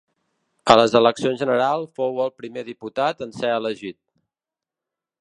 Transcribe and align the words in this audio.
A 0.73 0.75
les 0.79 0.95
eleccions 0.99 1.43
generals 1.43 1.93
fou 2.01 2.19
el 2.25 2.33
primer 2.41 2.65
diputat 2.73 3.25
a 3.27 3.31
ser 3.39 3.55
elegit. 3.59 4.01